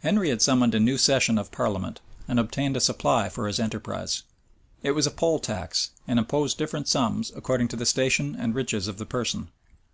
[0.00, 4.24] Henry had summoned a new session of parliament,[] and obtained a supply for his enterprise.
[4.82, 8.88] It was a poll tax, and imposed different sums, according to the station and riches
[8.88, 9.48] of the person.